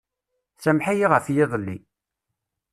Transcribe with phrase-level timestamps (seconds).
[0.63, 1.77] Sameḥ-iyi ɣef yiḍelli.